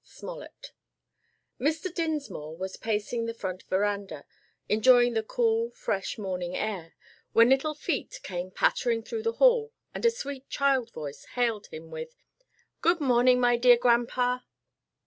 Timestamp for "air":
6.57-6.95